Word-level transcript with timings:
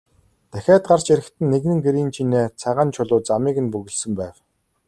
Дахиад 0.51 0.83
гарч 0.89 1.05
ирэхэд 1.11 1.35
нь 1.41 1.49
нэгэн 1.53 1.77
гэрийн 1.85 2.09
чинээ 2.15 2.45
цагаан 2.61 2.89
чулуу 2.95 3.19
замыг 3.27 3.57
нь 3.63 3.71
бөглөсөн 3.73 4.11
байв. 4.19 4.35